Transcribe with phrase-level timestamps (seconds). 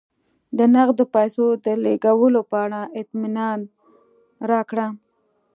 [0.57, 3.59] د نغدو پیسو د لېږلو په اړه اطمینان
[4.49, 4.87] راکړه